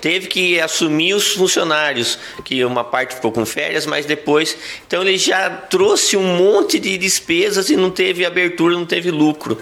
teve 0.00 0.28
que 0.28 0.60
assumir 0.60 1.14
os 1.14 1.32
funcionários, 1.32 2.18
que 2.44 2.62
uma 2.64 2.84
parte 2.84 3.14
ficou 3.14 3.32
com 3.32 3.44
férias, 3.46 3.86
mas 3.86 4.04
depois. 4.04 4.56
Então 4.86 5.02
ele 5.02 5.16
já 5.16 5.48
trouxe 5.48 6.16
um 6.16 6.36
monte 6.36 6.78
de 6.78 6.98
despesas 6.98 7.70
e 7.70 7.76
não 7.76 7.90
teve 7.90 8.24
abertura, 8.24 8.74
não 8.74 8.86
teve 8.86 9.10
lucro. 9.10 9.60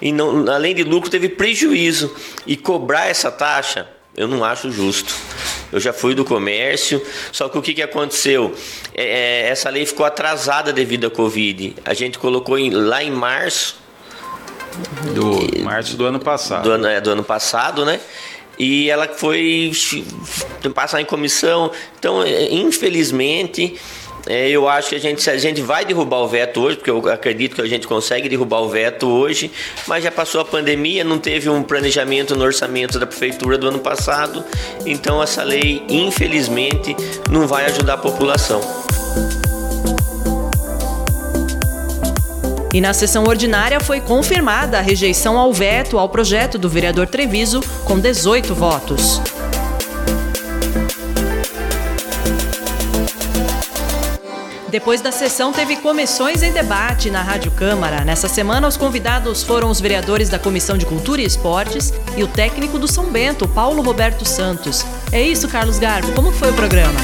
E 0.00 0.10
não, 0.10 0.50
além 0.50 0.74
de 0.74 0.82
lucro, 0.82 1.10
teve 1.10 1.28
prejuízo. 1.28 2.14
E 2.46 2.56
cobrar 2.56 3.06
essa 3.06 3.30
taxa 3.30 3.86
eu 4.16 4.26
não 4.26 4.42
acho 4.42 4.72
justo. 4.72 5.14
Eu 5.76 5.80
já 5.80 5.92
fui 5.92 6.14
do 6.14 6.24
comércio, 6.24 7.04
só 7.30 7.50
que 7.50 7.58
o 7.58 7.60
que, 7.60 7.74
que 7.74 7.82
aconteceu? 7.82 8.54
É, 8.94 9.42
é 9.44 9.48
essa 9.50 9.68
lei 9.68 9.84
ficou 9.84 10.06
atrasada 10.06 10.72
devido 10.72 11.06
à 11.06 11.10
Covid. 11.10 11.76
A 11.84 11.92
gente 11.92 12.18
colocou 12.18 12.58
em, 12.58 12.70
lá 12.70 13.04
em 13.04 13.10
março. 13.10 13.76
Do 15.12 15.62
março 15.62 15.94
do 15.94 16.06
ano 16.06 16.18
passado. 16.18 16.62
Do 16.62 16.70
ano, 16.70 16.86
é, 16.86 16.98
do 16.98 17.10
ano 17.10 17.22
passado, 17.22 17.84
né? 17.84 18.00
E 18.58 18.88
ela 18.88 19.06
foi 19.06 19.70
passar 20.74 21.02
em 21.02 21.04
comissão. 21.04 21.70
Então, 21.98 22.22
é, 22.22 22.50
infelizmente, 22.50 23.78
é, 24.26 24.48
eu 24.48 24.68
acho 24.68 24.88
que 24.88 24.96
a 24.96 25.00
gente, 25.00 25.30
a 25.30 25.38
gente 25.38 25.62
vai 25.62 25.84
derrubar 25.84 26.18
o 26.18 26.28
veto 26.28 26.60
hoje, 26.60 26.76
porque 26.76 26.90
eu 26.90 27.08
acredito 27.08 27.54
que 27.54 27.62
a 27.62 27.66
gente 27.66 27.86
consegue 27.86 28.28
derrubar 28.28 28.60
o 28.60 28.68
veto 28.68 29.06
hoje, 29.08 29.50
mas 29.86 30.02
já 30.02 30.10
passou 30.10 30.40
a 30.40 30.44
pandemia, 30.44 31.04
não 31.04 31.18
teve 31.18 31.48
um 31.48 31.62
planejamento 31.62 32.34
no 32.34 32.44
orçamento 32.44 32.98
da 32.98 33.06
prefeitura 33.06 33.56
do 33.56 33.68
ano 33.68 33.78
passado, 33.78 34.44
então 34.84 35.22
essa 35.22 35.44
lei, 35.44 35.82
infelizmente, 35.88 36.96
não 37.30 37.46
vai 37.46 37.66
ajudar 37.66 37.94
a 37.94 37.98
população. 37.98 38.60
E 42.74 42.80
na 42.80 42.92
sessão 42.92 43.24
ordinária 43.24 43.80
foi 43.80 44.00
confirmada 44.00 44.78
a 44.78 44.82
rejeição 44.82 45.38
ao 45.38 45.52
veto 45.52 45.98
ao 45.98 46.08
projeto 46.08 46.58
do 46.58 46.68
vereador 46.68 47.06
Treviso, 47.06 47.62
com 47.84 47.98
18 47.98 48.54
votos. 48.54 49.22
Depois 54.68 55.00
da 55.00 55.12
sessão, 55.12 55.52
teve 55.52 55.76
comissões 55.76 56.42
em 56.42 56.50
debate 56.50 57.08
na 57.08 57.22
Rádio 57.22 57.52
Câmara. 57.52 58.04
Nessa 58.04 58.28
semana, 58.28 58.66
os 58.66 58.76
convidados 58.76 59.44
foram 59.44 59.70
os 59.70 59.80
vereadores 59.80 60.28
da 60.28 60.40
Comissão 60.40 60.76
de 60.76 60.84
Cultura 60.84 61.22
e 61.22 61.24
Esportes 61.24 61.92
e 62.16 62.24
o 62.24 62.26
técnico 62.26 62.76
do 62.76 62.88
São 62.88 63.06
Bento, 63.06 63.46
Paulo 63.46 63.80
Roberto 63.80 64.26
Santos. 64.26 64.84
É 65.12 65.22
isso, 65.22 65.48
Carlos 65.48 65.78
Garbo. 65.78 66.12
Como 66.12 66.32
foi 66.32 66.50
o 66.50 66.54
programa? 66.54 66.98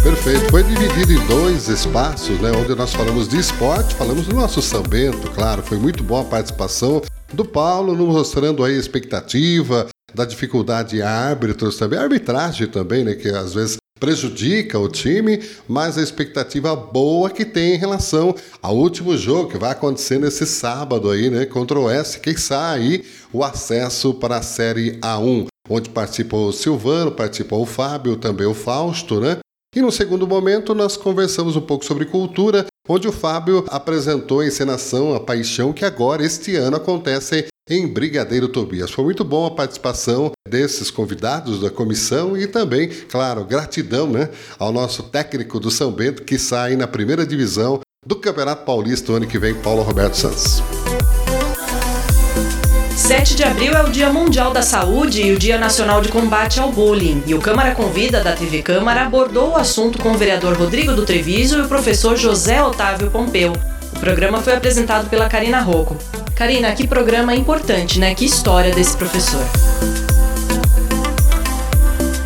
Perfeito. 0.00 0.50
Foi 0.50 0.62
dividido 0.62 1.12
em 1.12 1.26
dois 1.26 1.68
espaços, 1.68 2.40
né? 2.40 2.52
Onde 2.52 2.74
nós 2.76 2.94
falamos 2.94 3.28
de 3.28 3.38
esporte, 3.38 3.94
falamos 3.96 4.26
do 4.26 4.34
nosso 4.36 4.62
São 4.62 4.82
Bento, 4.82 5.28
claro. 5.30 5.62
Foi 5.62 5.78
muito 5.78 6.04
boa 6.04 6.22
a 6.22 6.24
participação 6.24 7.02
do 7.32 7.44
Paulo, 7.44 7.96
nos 7.96 8.08
mostrando 8.08 8.64
aí 8.64 8.76
a 8.76 8.78
expectativa, 8.78 9.88
da 10.14 10.24
dificuldade 10.24 11.02
árbitros 11.02 11.76
também, 11.76 11.98
arbitragem 11.98 12.68
também, 12.68 13.02
né? 13.04 13.14
Que 13.14 13.28
às 13.28 13.54
vezes 13.54 13.81
prejudica 14.02 14.80
o 14.80 14.88
time, 14.88 15.40
mas 15.68 15.96
a 15.96 16.02
expectativa 16.02 16.74
boa 16.74 17.30
que 17.30 17.44
tem 17.44 17.76
em 17.76 17.78
relação 17.78 18.34
ao 18.60 18.76
último 18.76 19.16
jogo 19.16 19.48
que 19.48 19.56
vai 19.56 19.70
acontecer 19.70 20.18
nesse 20.18 20.44
sábado 20.44 21.08
aí, 21.08 21.30
né, 21.30 21.46
contra 21.46 21.78
o 21.78 21.84
Oeste, 21.84 22.18
quem 22.18 22.36
sabe 22.36 23.04
o 23.32 23.44
acesso 23.44 24.12
para 24.14 24.38
a 24.38 24.42
Série 24.42 24.98
A1, 24.98 25.46
onde 25.70 25.88
participou 25.88 26.48
o 26.48 26.52
Silvano, 26.52 27.12
participou 27.12 27.62
o 27.62 27.66
Fábio, 27.66 28.16
também 28.16 28.44
o 28.44 28.54
Fausto, 28.54 29.20
né? 29.20 29.38
E 29.72 29.80
no 29.80 29.92
segundo 29.92 30.26
momento 30.26 30.74
nós 30.74 30.96
conversamos 30.96 31.54
um 31.54 31.60
pouco 31.60 31.84
sobre 31.84 32.04
cultura, 32.04 32.66
onde 32.88 33.06
o 33.06 33.12
Fábio 33.12 33.64
apresentou 33.68 34.40
a 34.40 34.46
encenação 34.46 35.14
A 35.14 35.20
Paixão, 35.20 35.72
que 35.72 35.84
agora, 35.84 36.26
este 36.26 36.56
ano, 36.56 36.76
acontece 36.76 37.46
em 37.68 37.86
Brigadeiro 37.86 38.48
Tobias. 38.48 38.90
Foi 38.90 39.04
muito 39.04 39.24
bom 39.24 39.46
a 39.46 39.50
participação 39.50 40.32
desses 40.48 40.90
convidados 40.90 41.60
da 41.60 41.70
comissão 41.70 42.36
e 42.36 42.46
também, 42.46 42.88
claro, 42.88 43.44
gratidão 43.44 44.06
né, 44.06 44.28
ao 44.58 44.72
nosso 44.72 45.04
técnico 45.04 45.60
do 45.60 45.70
São 45.70 45.92
Bento 45.92 46.22
que 46.22 46.38
sai 46.38 46.76
na 46.76 46.86
primeira 46.86 47.26
divisão 47.26 47.80
do 48.04 48.16
Campeonato 48.16 48.64
Paulista 48.64 49.12
ano 49.12 49.26
que 49.26 49.38
vem, 49.38 49.54
Paulo 49.54 49.82
Roberto 49.82 50.14
Santos. 50.14 50.62
7 52.96 53.34
de 53.34 53.44
abril 53.44 53.72
é 53.72 53.82
o 53.82 53.90
Dia 53.90 54.12
Mundial 54.12 54.52
da 54.52 54.62
Saúde 54.62 55.22
e 55.22 55.32
o 55.32 55.38
Dia 55.38 55.58
Nacional 55.58 56.00
de 56.00 56.08
Combate 56.08 56.60
ao 56.60 56.70
Bullying. 56.70 57.22
E 57.26 57.34
o 57.34 57.40
Câmara 57.40 57.74
Convida 57.74 58.22
da 58.22 58.32
TV 58.32 58.62
Câmara 58.62 59.02
abordou 59.02 59.50
o 59.50 59.56
assunto 59.56 59.98
com 59.98 60.12
o 60.12 60.16
vereador 60.16 60.56
Rodrigo 60.56 60.92
do 60.92 61.04
Treviso 61.04 61.58
e 61.58 61.62
o 61.62 61.68
professor 61.68 62.16
José 62.16 62.62
Otávio 62.62 63.10
Pompeu. 63.10 63.52
Programa 64.02 64.42
foi 64.42 64.52
apresentado 64.54 65.08
pela 65.08 65.28
Karina 65.28 65.60
Rocco. 65.60 65.96
Karina, 66.34 66.74
que 66.74 66.88
programa 66.88 67.36
importante, 67.36 68.00
né? 68.00 68.16
Que 68.16 68.24
história 68.24 68.74
desse 68.74 68.96
professor. 68.96 69.40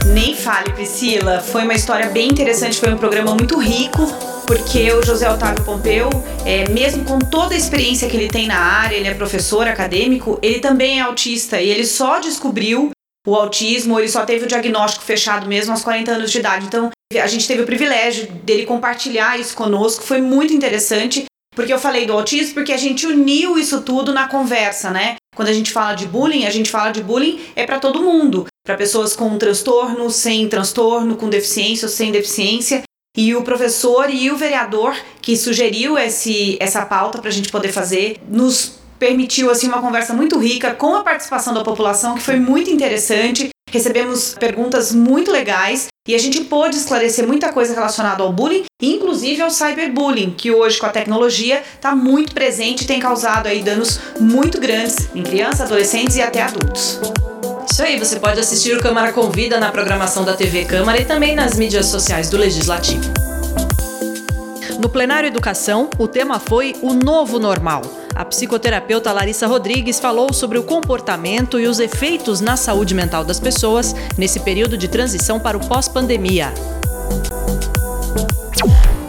Nem 0.06 0.34
fale, 0.34 0.72
Priscila. 0.72 1.42
Foi 1.42 1.64
uma 1.64 1.74
história 1.74 2.06
bem 2.06 2.28
interessante, 2.28 2.80
foi 2.80 2.90
um 2.94 2.96
programa 2.96 3.34
muito 3.34 3.58
rico, 3.60 4.06
porque 4.46 4.90
o 4.90 5.04
José 5.04 5.30
Otávio 5.30 5.62
Pompeu, 5.64 6.08
é, 6.46 6.66
mesmo 6.70 7.04
com 7.04 7.18
toda 7.18 7.52
a 7.52 7.58
experiência 7.58 8.08
que 8.08 8.16
ele 8.16 8.28
tem 8.28 8.46
na 8.46 8.58
área, 8.58 8.96
ele 8.96 9.08
é 9.08 9.12
professor 9.12 9.68
acadêmico, 9.68 10.38
ele 10.40 10.60
também 10.60 11.00
é 11.00 11.02
autista 11.02 11.60
e 11.60 11.68
ele 11.68 11.84
só 11.84 12.18
descobriu 12.20 12.88
o 13.28 13.34
autismo, 13.34 14.00
ele 14.00 14.08
só 14.08 14.24
teve 14.24 14.46
o 14.46 14.48
diagnóstico 14.48 15.04
fechado 15.04 15.46
mesmo 15.46 15.72
aos 15.72 15.82
40 15.82 16.10
anos 16.10 16.32
de 16.32 16.38
idade. 16.38 16.64
Então, 16.64 16.90
a 17.14 17.26
gente 17.26 17.46
teve 17.46 17.60
o 17.60 17.66
privilégio 17.66 18.32
dele 18.32 18.64
compartilhar 18.64 19.38
isso 19.38 19.54
conosco, 19.54 20.02
foi 20.02 20.22
muito 20.22 20.54
interessante. 20.54 21.26
Porque 21.56 21.72
eu 21.72 21.78
falei 21.78 22.04
do 22.04 22.12
autismo 22.12 22.52
porque 22.52 22.72
a 22.72 22.76
gente 22.76 23.06
uniu 23.06 23.58
isso 23.58 23.80
tudo 23.80 24.12
na 24.12 24.28
conversa, 24.28 24.90
né? 24.90 25.16
Quando 25.34 25.48
a 25.48 25.52
gente 25.54 25.72
fala 25.72 25.94
de 25.94 26.06
bullying, 26.06 26.44
a 26.44 26.50
gente 26.50 26.70
fala 26.70 26.90
de 26.92 27.02
bullying 27.02 27.40
é 27.56 27.64
para 27.64 27.80
todo 27.80 28.02
mundo, 28.02 28.46
para 28.64 28.76
pessoas 28.76 29.16
com 29.16 29.38
transtorno, 29.38 30.10
sem 30.10 30.46
transtorno, 30.48 31.16
com 31.16 31.30
deficiência 31.30 31.86
ou 31.86 31.90
sem 31.90 32.12
deficiência. 32.12 32.82
E 33.16 33.34
o 33.34 33.42
professor 33.42 34.10
e 34.10 34.30
o 34.30 34.36
vereador 34.36 34.94
que 35.22 35.34
sugeriu 35.34 35.98
esse, 35.98 36.58
essa 36.60 36.84
pauta 36.84 37.18
para 37.18 37.30
a 37.30 37.32
gente 37.32 37.48
poder 37.48 37.72
fazer 37.72 38.20
nos 38.28 38.78
permitiu 38.98 39.50
assim 39.50 39.68
uma 39.68 39.80
conversa 39.80 40.12
muito 40.12 40.38
rica 40.38 40.74
com 40.74 40.94
a 40.94 41.02
participação 41.02 41.54
da 41.54 41.64
população 41.64 42.16
que 42.16 42.22
foi 42.22 42.38
muito 42.38 42.70
interessante. 42.70 43.48
Recebemos 43.70 44.34
perguntas 44.38 44.92
muito 44.92 45.30
legais 45.30 45.88
e 46.06 46.14
a 46.14 46.18
gente 46.18 46.42
pôde 46.42 46.76
esclarecer 46.76 47.26
muita 47.26 47.52
coisa 47.52 47.74
relacionada 47.74 48.22
ao 48.22 48.32
bullying, 48.32 48.64
inclusive 48.80 49.42
ao 49.42 49.50
cyberbullying, 49.50 50.30
que 50.30 50.52
hoje 50.52 50.78
com 50.78 50.86
a 50.86 50.90
tecnologia 50.90 51.62
está 51.74 51.94
muito 51.94 52.32
presente 52.32 52.84
e 52.84 52.86
tem 52.86 53.00
causado 53.00 53.48
aí 53.48 53.64
danos 53.64 53.98
muito 54.20 54.60
grandes 54.60 55.08
em 55.12 55.22
crianças, 55.22 55.62
adolescentes 55.62 56.14
e 56.14 56.22
até 56.22 56.42
adultos. 56.42 57.00
Isso 57.68 57.82
aí, 57.82 57.98
você 57.98 58.20
pode 58.20 58.38
assistir 58.38 58.76
o 58.76 58.80
Câmara 58.80 59.12
Convida 59.12 59.58
na 59.58 59.72
programação 59.72 60.24
da 60.24 60.34
TV 60.34 60.64
Câmara 60.64 61.00
e 61.00 61.04
também 61.04 61.34
nas 61.34 61.58
mídias 61.58 61.86
sociais 61.86 62.30
do 62.30 62.36
Legislativo. 62.36 63.04
No 64.80 64.88
plenário 64.88 65.26
Educação, 65.26 65.90
o 65.98 66.06
tema 66.06 66.38
foi 66.38 66.76
o 66.80 66.94
novo 66.94 67.40
normal. 67.40 67.82
A 68.16 68.24
psicoterapeuta 68.24 69.12
Larissa 69.12 69.46
Rodrigues 69.46 70.00
falou 70.00 70.32
sobre 70.32 70.56
o 70.56 70.62
comportamento 70.62 71.60
e 71.60 71.66
os 71.66 71.78
efeitos 71.78 72.40
na 72.40 72.56
saúde 72.56 72.94
mental 72.94 73.22
das 73.22 73.38
pessoas 73.38 73.94
nesse 74.16 74.40
período 74.40 74.78
de 74.78 74.88
transição 74.88 75.38
para 75.38 75.54
o 75.54 75.68
pós-pandemia. 75.68 76.50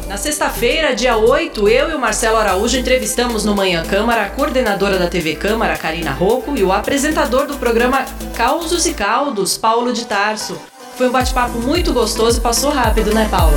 Na 0.09 0.17
sexta-feira, 0.17 0.93
dia 0.93 1.15
8, 1.15 1.69
eu 1.69 1.91
e 1.91 1.93
o 1.93 1.99
Marcelo 1.99 2.35
Araújo 2.35 2.77
entrevistamos 2.77 3.45
no 3.45 3.55
Manhã 3.55 3.81
Câmara 3.85 4.23
a 4.23 4.29
coordenadora 4.29 4.99
da 4.99 5.07
TV 5.07 5.35
Câmara, 5.35 5.77
Karina 5.77 6.11
Rocco, 6.11 6.57
e 6.57 6.63
o 6.63 6.73
apresentador 6.73 7.47
do 7.47 7.55
programa 7.55 8.05
Causos 8.35 8.85
e 8.85 8.93
Caldos, 8.93 9.57
Paulo 9.57 9.93
de 9.93 10.05
Tarso. 10.05 10.59
Foi 10.97 11.07
um 11.07 11.11
bate-papo 11.13 11.59
muito 11.59 11.93
gostoso 11.93 12.39
e 12.39 12.41
passou 12.41 12.71
rápido, 12.71 13.13
né, 13.13 13.25
Paulo? 13.31 13.55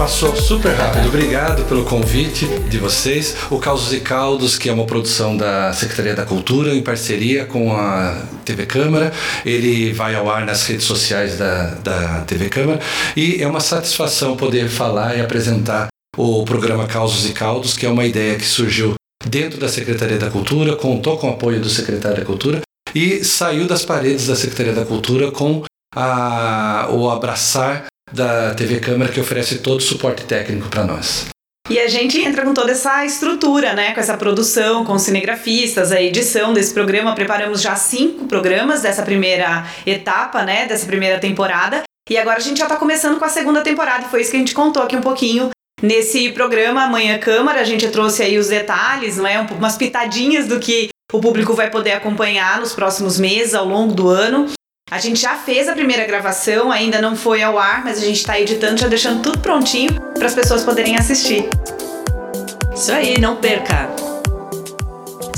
Passou 0.00 0.34
super 0.34 0.72
rápido. 0.72 1.08
Obrigado 1.08 1.62
pelo 1.66 1.84
convite 1.84 2.46
de 2.70 2.78
vocês. 2.78 3.36
O 3.50 3.58
Causos 3.58 3.92
e 3.92 4.00
Caldos, 4.00 4.56
que 4.56 4.70
é 4.70 4.72
uma 4.72 4.86
produção 4.86 5.36
da 5.36 5.74
Secretaria 5.74 6.14
da 6.14 6.24
Cultura 6.24 6.74
em 6.74 6.80
parceria 6.80 7.44
com 7.44 7.76
a 7.76 8.22
TV 8.42 8.64
Câmara. 8.64 9.12
Ele 9.44 9.92
vai 9.92 10.14
ao 10.14 10.30
ar 10.30 10.46
nas 10.46 10.66
redes 10.66 10.86
sociais 10.86 11.36
da, 11.36 11.74
da 11.74 12.20
TV 12.22 12.48
Câmara. 12.48 12.80
E 13.14 13.42
é 13.42 13.46
uma 13.46 13.60
satisfação 13.60 14.38
poder 14.38 14.70
falar 14.70 15.18
e 15.18 15.20
apresentar 15.20 15.88
o 16.16 16.46
programa 16.46 16.86
Causos 16.86 17.28
e 17.28 17.34
Caldos, 17.34 17.76
que 17.76 17.84
é 17.84 17.88
uma 17.90 18.06
ideia 18.06 18.36
que 18.36 18.46
surgiu 18.46 18.94
dentro 19.26 19.60
da 19.60 19.68
Secretaria 19.68 20.16
da 20.16 20.30
Cultura, 20.30 20.76
contou 20.76 21.18
com 21.18 21.28
o 21.28 21.34
apoio 21.34 21.60
do 21.60 21.68
secretário 21.68 22.20
da 22.20 22.24
Cultura 22.24 22.62
e 22.94 23.22
saiu 23.22 23.66
das 23.66 23.84
paredes 23.84 24.26
da 24.28 24.34
Secretaria 24.34 24.72
da 24.72 24.86
Cultura 24.86 25.30
com 25.30 25.62
a, 25.94 26.88
o 26.90 27.10
abraçar 27.10 27.90
da 28.12 28.54
TV 28.54 28.80
Câmara 28.80 29.12
que 29.12 29.20
oferece 29.20 29.58
todo 29.58 29.78
o 29.78 29.82
suporte 29.82 30.24
técnico 30.24 30.68
para 30.68 30.84
nós. 30.84 31.26
E 31.68 31.78
a 31.78 31.86
gente 31.86 32.20
entra 32.20 32.44
com 32.44 32.52
toda 32.52 32.72
essa 32.72 33.04
estrutura, 33.04 33.74
né? 33.74 33.92
Com 33.92 34.00
essa 34.00 34.16
produção, 34.16 34.84
com 34.84 34.98
cinegrafistas, 34.98 35.92
a 35.92 36.02
edição 36.02 36.52
desse 36.52 36.74
programa. 36.74 37.14
Preparamos 37.14 37.62
já 37.62 37.76
cinco 37.76 38.26
programas 38.26 38.82
dessa 38.82 39.02
primeira 39.02 39.64
etapa, 39.86 40.42
né? 40.42 40.66
Dessa 40.66 40.84
primeira 40.84 41.20
temporada. 41.20 41.84
E 42.08 42.18
agora 42.18 42.38
a 42.38 42.40
gente 42.40 42.58
já 42.58 42.64
está 42.64 42.76
começando 42.76 43.20
com 43.20 43.24
a 43.24 43.28
segunda 43.28 43.60
temporada. 43.60 44.08
Foi 44.08 44.20
isso 44.20 44.32
que 44.32 44.36
a 44.36 44.40
gente 44.40 44.52
contou 44.52 44.82
aqui 44.82 44.96
um 44.96 45.00
pouquinho 45.00 45.50
nesse 45.80 46.30
programa 46.30 46.82
Amanhã 46.82 47.18
Câmara. 47.18 47.60
A 47.60 47.64
gente 47.64 47.88
trouxe 47.88 48.24
aí 48.24 48.36
os 48.36 48.48
detalhes, 48.48 49.16
não 49.16 49.26
é? 49.28 49.40
Umas 49.40 49.76
pitadinhas 49.76 50.48
do 50.48 50.58
que 50.58 50.88
o 51.12 51.20
público 51.20 51.54
vai 51.54 51.70
poder 51.70 51.92
acompanhar 51.92 52.58
nos 52.58 52.72
próximos 52.72 53.16
meses, 53.16 53.54
ao 53.54 53.64
longo 53.64 53.94
do 53.94 54.08
ano. 54.08 54.48
A 54.90 54.98
gente 54.98 55.20
já 55.20 55.36
fez 55.36 55.68
a 55.68 55.72
primeira 55.72 56.04
gravação, 56.04 56.72
ainda 56.72 57.00
não 57.00 57.14
foi 57.14 57.44
ao 57.44 57.56
ar, 57.56 57.84
mas 57.84 57.98
a 57.98 58.00
gente 58.00 58.16
está 58.16 58.40
editando, 58.40 58.80
já 58.80 58.88
deixando 58.88 59.22
tudo 59.22 59.38
prontinho 59.38 60.00
para 60.14 60.26
as 60.26 60.34
pessoas 60.34 60.64
poderem 60.64 60.96
assistir. 60.96 61.48
Isso 62.74 62.90
aí, 62.90 63.20
não 63.20 63.36
perca! 63.36 63.99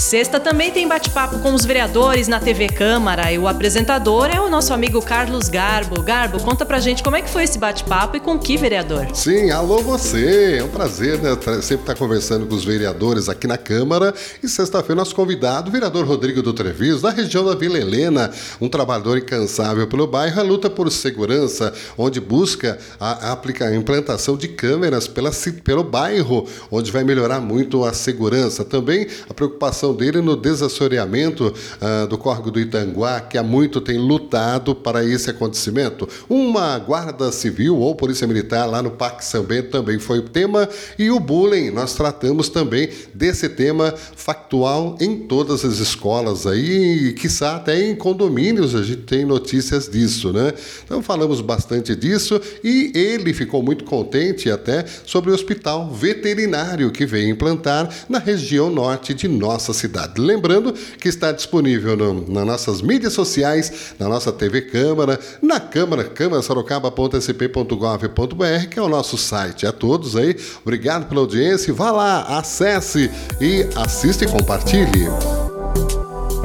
Sexta 0.03 0.41
também 0.41 0.73
tem 0.73 0.87
bate-papo 0.87 1.39
com 1.39 1.55
os 1.55 1.65
vereadores 1.65 2.27
na 2.27 2.41
TV 2.41 2.67
Câmara 2.67 3.31
e 3.31 3.39
o 3.39 3.47
apresentador 3.47 4.27
é 4.27 4.41
o 4.41 4.51
nosso 4.51 4.75
amigo 4.75 5.01
Carlos 5.01 5.49
Garbo. 5.49 6.03
Garbo, 6.03 6.43
conta 6.43 6.67
pra 6.67 6.81
gente 6.81 7.05
como 7.05 7.15
é 7.15 7.23
que 7.23 7.31
foi 7.31 7.45
esse 7.45 7.57
bate-papo 7.57 8.17
e 8.17 8.21
com 8.21 8.37
que 8.37 8.57
vereador? 8.57 9.07
Sim, 9.15 9.53
alô 9.53 9.79
você! 9.79 10.57
É 10.59 10.65
um 10.65 10.69
prazer, 10.69 11.21
né? 11.21 11.31
Sempre 11.63 11.85
estar 11.85 11.95
conversando 11.95 12.47
com 12.47 12.55
os 12.55 12.65
vereadores 12.65 13.29
aqui 13.29 13.47
na 13.47 13.57
Câmara. 13.57 14.13
E 14.43 14.49
sexta-feira, 14.49 14.97
nosso 14.97 15.15
convidado, 15.15 15.71
o 15.71 15.73
vereador 15.73 16.05
Rodrigo 16.05 16.43
do 16.43 16.53
Treviso, 16.53 17.01
da 17.01 17.11
região 17.11 17.45
da 17.45 17.55
Vila 17.55 17.79
Helena, 17.79 18.33
um 18.61 18.69
trabalhador 18.69 19.17
incansável 19.17 19.87
pelo 19.87 20.09
bairro, 20.09 20.41
a 20.41 20.43
luta 20.43 20.69
por 20.69 20.91
segurança, 20.91 21.73
onde 21.97 22.21
busca 22.21 22.77
a, 22.99 23.33
a 23.33 23.75
implantação 23.75 24.37
de 24.37 24.49
câmeras 24.49 25.07
pela, 25.07 25.31
pelo 25.63 25.85
bairro, 25.85 26.47
onde 26.73 26.91
vai 26.91 27.05
melhorar 27.05 27.41
muito 27.41 27.85
a 27.85 27.93
segurança. 27.93 28.65
Também 28.65 29.07
a 29.31 29.33
preocupação 29.33 29.92
dele 29.95 30.21
no 30.21 30.37
desassoreamento 30.37 31.53
uh, 31.53 32.07
do 32.07 32.19
córrego 32.19 32.51
do 32.51 32.61
Itanguá, 32.61 33.21
que 33.21 33.39
há 33.39 33.43
muito 33.43 33.81
tem 33.81 33.99
lutado 33.99 34.75
para 34.75 35.05
esse 35.05 35.31
acontecimento. 35.31 36.09
Uma 36.29 36.79
guarda 36.79 37.31
civil 37.33 37.79
ou 37.79 37.95
polícia 37.95 38.27
militar 38.27 38.67
lá 38.67 38.83
no 38.83 38.91
Parque 38.91 39.25
São 39.25 39.43
Bento 39.43 39.71
também 39.71 39.99
foi 39.99 40.19
o 40.19 40.29
tema. 40.29 40.69
E 40.99 41.11
o 41.11 41.19
bullying, 41.19 41.71
nós 41.71 41.95
tratamos 41.95 42.49
também 42.49 42.89
desse 43.15 43.49
tema 43.49 43.95
factual 44.17 44.97
em 45.01 45.19
todas 45.19 45.65
as 45.65 45.79
escolas 45.79 46.47
aí, 46.47 47.09
e 47.09 47.13
quiçá 47.13 47.57
até 47.57 47.89
em 47.89 47.95
condomínios 47.95 48.75
a 48.75 48.83
gente 48.83 49.03
tem 49.03 49.25
notícias 49.25 49.89
disso, 49.89 50.33
né? 50.33 50.53
Então 50.85 51.03
falamos 51.03 51.41
bastante 51.41 51.95
disso 51.95 52.41
e 52.63 52.93
ele 52.95 53.33
ficou 53.33 53.63
muito 53.63 53.85
contente 53.85 54.51
até 54.51 54.85
sobre 55.05 55.31
o 55.31 55.35
hospital 55.35 55.91
veterinário 55.91 56.91
que 56.91 57.05
vem 57.07 57.31
implantar 57.31 57.89
na 58.09 58.19
região 58.19 58.71
norte 58.71 59.15
de 59.15 59.29
nossa 59.29 59.73
cidade. 59.73 59.82
Lembrando 60.19 60.73
que 60.73 61.09
está 61.09 61.33
disponível 61.33 61.97
no, 61.97 62.29
nas 62.29 62.47
nossas 62.47 62.83
mídias 62.83 63.13
sociais, 63.13 63.95
na 63.99 64.09
nossa 64.09 64.33
TV 64.33 64.63
Câmara, 64.63 65.21
na 65.41 65.61
Câmara, 65.61 66.05
câmarasorocaba.sp.gov.br, 66.05 68.69
que 68.71 68.79
é 68.79 68.83
o 68.83 68.89
nosso 68.89 69.19
site. 69.19 69.67
A 69.67 69.73
todos 69.73 70.17
aí, 70.17 70.37
obrigado 70.63 71.09
pela 71.09 71.21
audiência. 71.21 71.73
Vá 71.73 71.91
lá, 71.91 72.39
acesse 72.39 73.11
e 73.41 73.67
assista 73.77 74.25
e 74.25 74.29
compartilhe. 74.29 75.09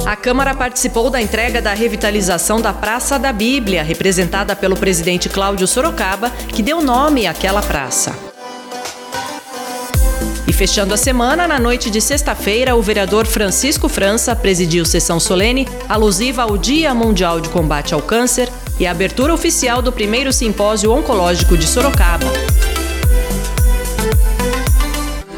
A 0.05 0.15
Câmara 0.15 0.55
participou 0.55 1.09
da 1.09 1.21
entrega 1.21 1.61
da 1.61 1.73
revitalização 1.73 2.61
da 2.61 2.71
Praça 2.71 3.19
da 3.19 3.33
Bíblia, 3.33 3.83
representada 3.83 4.55
pelo 4.55 4.77
presidente 4.77 5.27
Cláudio 5.27 5.67
Sorocaba, 5.67 6.29
que 6.29 6.63
deu 6.63 6.81
nome 6.81 7.27
àquela 7.27 7.61
praça. 7.61 8.36
Fechando 10.57 10.91
a 10.91 10.97
semana, 10.97 11.47
na 11.47 11.59
noite 11.59 11.91
de 11.91 12.01
sexta-feira, 12.01 12.75
o 12.75 12.81
vereador 12.81 13.27
Francisco 13.27 13.87
França 13.87 14.35
presidiu 14.35 14.85
sessão 14.85 15.19
solene 15.19 15.67
alusiva 15.87 16.41
ao 16.41 16.57
Dia 16.57 16.95
Mundial 16.95 17.39
de 17.39 17.47
Combate 17.49 17.93
ao 17.93 18.01
Câncer 18.01 18.49
e 18.79 18.87
a 18.87 18.89
abertura 18.89 19.31
oficial 19.31 19.83
do 19.83 19.91
primeiro 19.91 20.33
simpósio 20.33 20.91
oncológico 20.91 21.55
de 21.55 21.67
Sorocaba. 21.67 22.25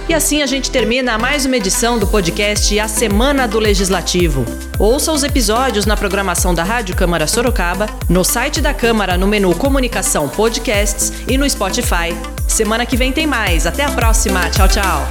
E 0.07 0.13
assim 0.13 0.41
a 0.41 0.45
gente 0.45 0.71
termina 0.71 1.17
mais 1.17 1.45
uma 1.45 1.57
edição 1.57 1.99
do 1.99 2.07
podcast 2.07 2.79
A 2.79 2.87
Semana 2.87 3.45
do 3.45 3.59
Legislativo. 3.59 4.45
Ouça 4.79 5.11
os 5.11 5.23
episódios 5.23 5.85
na 5.85 5.97
programação 5.97 6.53
da 6.53 6.63
Rádio 6.63 6.95
Câmara 6.95 7.27
Sorocaba, 7.27 7.87
no 8.07 8.23
site 8.23 8.61
da 8.61 8.73
Câmara 8.73 9.17
no 9.17 9.27
menu 9.27 9.53
Comunicação 9.53 10.29
Podcasts 10.29 11.11
e 11.27 11.37
no 11.37 11.47
Spotify. 11.47 12.15
Semana 12.49 12.85
que 12.85 12.97
vem 12.97 13.13
tem 13.13 13.25
mais. 13.25 13.65
Até 13.65 13.85
a 13.85 13.91
próxima. 13.91 14.49
Tchau, 14.49 14.67
tchau. 14.67 15.07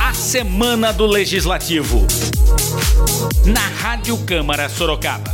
A 0.00 0.12
Semana 0.14 0.92
do 0.92 1.06
Legislativo. 1.06 2.04
Na 3.44 3.68
Rádio 3.80 4.16
Câmara 4.18 4.68
Sorocaba. 4.68 5.32